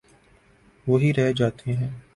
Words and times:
وہی 0.87 1.13
رہ 1.13 1.31
جاتے 1.31 1.73
ہیں۔ 1.73 1.89